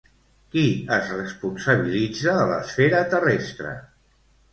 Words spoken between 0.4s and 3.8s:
Qui es responsabilitza de l'esfera terrestre?